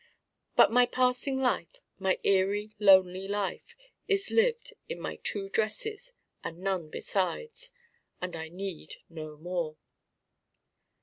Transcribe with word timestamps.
But 0.55 0.71
my 0.71 0.87
passing 0.87 1.37
life, 1.39 1.79
my 1.99 2.17
eerie 2.23 2.71
lonely 2.79 3.27
life, 3.27 3.75
is 4.07 4.31
lived 4.31 4.73
in 4.89 4.99
my 4.99 5.17
Two 5.23 5.47
Dresses 5.47 6.13
and 6.43 6.57
none 6.57 6.89
besides, 6.89 7.69
and 8.19 8.35
I 8.35 8.49
need 8.49 8.95
no 9.09 9.37
more. 9.37 9.77